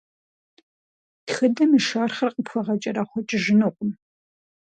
[1.25, 3.91] Тхыдэм и шэрхъыр къыпхуегъэкӏэрэхъуэкӏыжынукъым.